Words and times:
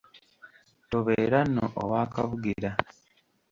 Tobeera 0.89 1.39
nno 1.47 1.65
owa 1.81 2.01
kabugira. 2.13 2.71